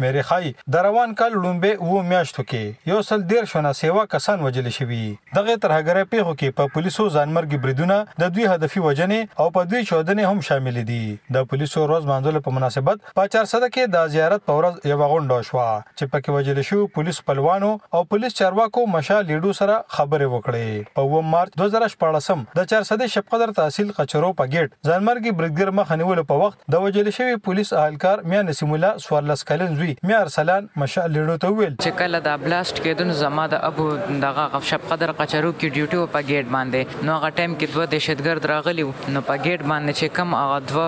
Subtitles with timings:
[0.00, 4.44] شمیرې خای د روان کال لومبه و میاشتو کې یو سل ډیر شونه سیوا کسان
[4.46, 5.00] وجل شوی
[5.38, 9.82] دغه ترهګره پیغو کې په پولیسو ځانمرګي بریدونه د دوی هدفي وجنې او په دوی
[9.90, 11.00] چودنې هم شامل دي.
[11.36, 15.48] د پولیسو روز منځل په مناسبت په 400 کې د زیارت په ورځ یو غونډه
[15.50, 15.58] شو
[15.98, 20.94] چې پکې وجل شو پولیس پلوانو او پولیس چارواکو مشا لیډو سره خبرې وکړې.
[20.98, 26.24] په 2 مارچ 2014 د 400 شپقدر تحصیل قچرو په گیټ ځانمرګي بریګر مخ نیول
[26.32, 30.66] په وخت د وجل شوی پولیس اهلکار میا نسیم الله سوارلس کلن زوی میا ارسلان
[30.82, 33.86] مشا لیډو ته ویل چې کله د بلاست کېدون زما د ابو
[34.26, 37.04] دغه غفشپ قدر قچرو کې ډیوټي په گیټ باندې.
[37.08, 38.84] نو هغه ټایم کې دوه دهشتګرد راغلی
[39.14, 40.86] نو په گیټ باندې چې کم هغه دوه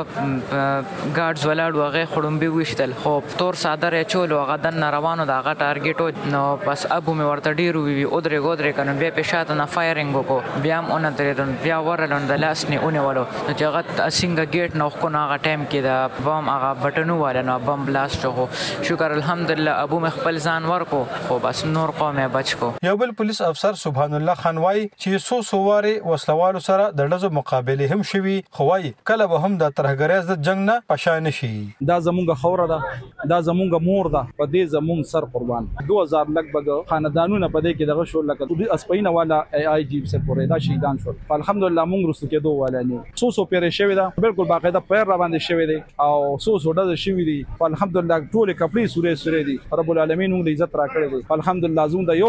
[1.17, 6.43] ګارډز ولاړ وغه خړومبي وشتل خو تور صادر چول هغه د روانو دغه ټارګټ نو
[6.65, 10.17] پس ابو می ورته ډیرو وی او درې ګودرې کنه بیا په شاته نه فایرینګ
[10.17, 10.63] وکړو.
[10.67, 13.25] بیا هم اون درې بیا ورلون د لاس نه اونې ولو.
[13.49, 15.91] نو چې هغه اسنګ گیټ نو خو نه هغه ټایم کې د
[16.27, 18.92] بم هغه بټنو والا نو بم بلاست شو.
[18.93, 22.71] شکر الحمدلله ابو می خپل ځان ورکو خو بس نور قوم بچ کو.
[22.83, 27.37] یو بل پولیس افسر سبحان الله خان وای چې سو سواره وسلوالو سره د لږه
[27.39, 31.51] مقابله هم شوي خو وای کله به هم د ترهګریز د جنگ نه پښان شي.
[31.93, 36.93] دا زمونږ خوره ده دا زمونږ مور ده په دې زمونږ سر قربان 2000 لګبګ
[36.93, 40.53] خاندانونه په دې کې دغه شو لکه د اسپینه والا ای آی جی سره پورې
[40.53, 43.23] دا شهیدان شو الحمدلله مونږ رسو کې دوه والا نه.
[43.25, 46.77] سو سو پیرې شوی دا بالکل باقاعده پیر را باندې شوی دی او سو سو
[46.83, 47.39] ډز شوی دی
[47.71, 52.05] الحمدلله ټول تفری سورې سورې دي رب العالمین موږ عزت را راکړې دي الحمدلله زوم
[52.11, 52.29] د یو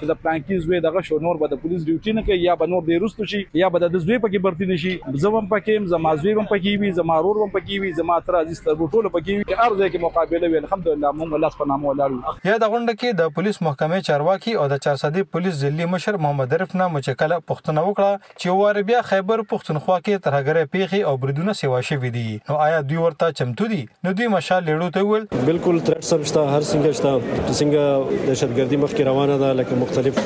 [0.00, 2.70] چې د پلانکی زوی دغه شو، نور به د پولیس ډیوټي نه کوي، یا به
[2.72, 4.92] نور دی رستو شي، یا به د زوی پکې برتی نشي.
[5.24, 8.60] زوم پکې زما زوی هم پکې وي، زما رور هم پکې وي، زما تر عزیز
[8.66, 9.56] تر ټول پکې وي.
[9.62, 13.20] هر ځای کې مقابله وي الحمدلله موږ الله سبحانه و تعالی یا د غونډه کې
[13.22, 17.86] د پولیس محکمې چارواکي او د چارسدي پولیس ځلې مشر محمد عرف نه مچکله پښتنه
[17.88, 22.28] وکړه چې واره بیا خیبر پښتونخوا کې ترهګره پیخي او بردونه سیوا شوې دي.
[22.52, 26.22] نو آیا دوی ورته چمتو دي؟ نو دوی مشال لیړو ته ویل بالکل ترټ سم
[26.28, 27.10] شته، هر څنګه شته.
[27.58, 27.82] څنګه
[28.28, 30.16] دهشتګردي مخکې روانه ده، لکه مختلف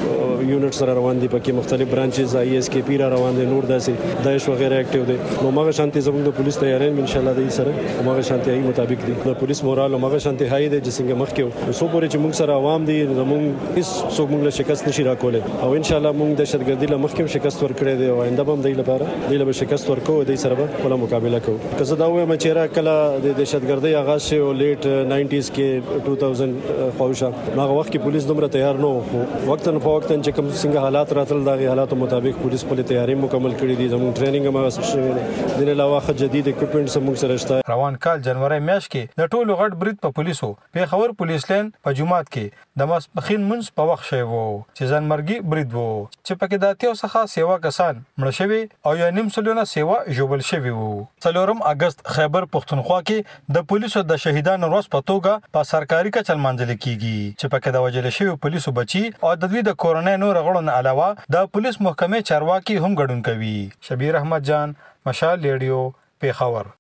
[0.51, 3.67] یونټ سره روان دي، پکې مختلف برانچز آی اس کې پی را روان دي، نور
[3.71, 5.17] داسې داعش وغیرہ اکټیو دي.
[5.47, 7.73] نو مغه شانتي زموږ د پولیس تیارې ان شاء الله د سره.
[8.07, 9.17] مغه شانتي هي مطابق دي.
[9.27, 12.53] د پولیس مورال مغه شانتي هاي دي چې څنګه مخکې سو پورې چې موږ سره
[12.63, 13.43] عوام دي زموږ
[13.77, 17.37] هیڅ څوک موږ له شکست نشي راکولای او ان شاء الله موږ دهشتګردي له مخکې
[17.37, 19.05] شکست ورکړې دي او آینده هم دی لپاره.
[19.29, 21.77] دی له شکست ورکو دی سره به مقابله کوو.
[21.79, 22.97] که زه دا وایم چې را کله
[23.29, 25.69] د دهشتګردۍ آغاز شو لیټ 90s کې
[26.09, 26.57] 2000
[26.99, 27.29] خوښه
[27.61, 31.13] هغه وخت کې پولیس دومره تیار نه وو وخت نه وخت چې کوم څنګه حالات
[31.21, 35.65] راتل دا حالات مطابق پولیس په تیاری مکمل کړی دي زموږ ټریننګ هم شوی دی۔
[35.67, 39.81] د علاوه جدید اکوپمنټ سم سره شته روان کال جنوري میاشت کې د ټولو غټ
[39.83, 44.09] برید په پولیسو په خبر پولیس لین په جمعات کې د ماسپخین منځ په وخت
[44.11, 44.45] شوی وو۔
[44.77, 45.89] چې ځانمرګي برید وو۔
[46.27, 50.45] چې پکې د اتیو څخه سیوا کسان مړ شوی او یو نیم سلونه سیوا جوبل
[50.51, 50.93] شوی وو۔
[51.27, 54.23] څلورم اگست خیبر پښتونخوا کې د پولیسو د
[54.53, 57.21] شهیدانو ورځ په توګه په سرکاري کچل منځل کیږي.
[57.39, 60.73] چې پکې د وجل شوی پولیسو بچي او د دوی د کورنۍ نور غړو نه
[60.81, 63.59] علاوه د پولیس محکمې چارواکي هم ګډون کوي.
[63.89, 64.79] شبیر احمد جان،
[65.11, 65.81] مشال ریډیو
[66.25, 66.73] پیښور